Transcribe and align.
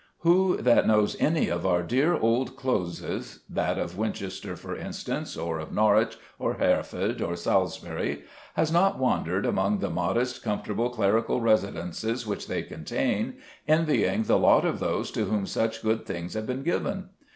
Who 0.21 0.57
that 0.59 0.87
knows 0.87 1.15
any 1.19 1.47
of 1.49 1.63
our 1.63 1.83
dear 1.83 2.15
old 2.17 2.55
closes, 2.55 3.41
that 3.47 3.77
of 3.77 3.99
Winchester, 3.99 4.55
for 4.55 4.75
instance, 4.75 5.37
or 5.37 5.59
of 5.59 5.71
Norwich, 5.71 6.17
or 6.39 6.55
Hereford, 6.55 7.21
or 7.21 7.35
Salisbury, 7.35 8.23
has 8.55 8.71
not 8.71 8.97
wandered 8.97 9.45
among 9.45 9.77
the 9.77 9.91
modest, 9.91 10.41
comfortable 10.41 10.89
clerical 10.89 11.39
residences 11.39 12.25
which 12.25 12.47
they 12.47 12.63
contain, 12.63 13.35
envying 13.67 14.23
the 14.23 14.39
lot 14.39 14.65
of 14.65 14.79
those 14.79 15.11
to 15.11 15.25
whom 15.25 15.45
such 15.45 15.83
good 15.83 16.07
things 16.07 16.33
have 16.33 16.47
been 16.47 16.63
given? 16.63 17.09